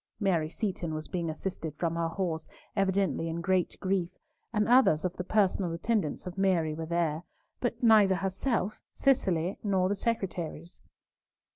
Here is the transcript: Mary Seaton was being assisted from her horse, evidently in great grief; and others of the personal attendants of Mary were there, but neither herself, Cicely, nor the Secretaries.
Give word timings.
Mary 0.19 0.49
Seaton 0.49 0.95
was 0.95 1.07
being 1.07 1.29
assisted 1.29 1.75
from 1.75 1.93
her 1.93 2.07
horse, 2.07 2.47
evidently 2.75 3.29
in 3.29 3.39
great 3.39 3.79
grief; 3.79 4.09
and 4.51 4.67
others 4.67 5.05
of 5.05 5.15
the 5.15 5.23
personal 5.23 5.73
attendants 5.73 6.25
of 6.25 6.39
Mary 6.39 6.73
were 6.73 6.87
there, 6.87 7.21
but 7.59 7.83
neither 7.83 8.15
herself, 8.15 8.81
Cicely, 8.91 9.59
nor 9.63 9.87
the 9.89 9.93
Secretaries. 9.93 10.81